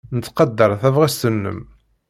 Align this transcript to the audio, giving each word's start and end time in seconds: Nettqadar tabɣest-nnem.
Nettqadar 0.15 0.71
tabɣest-nnem. 0.81 1.59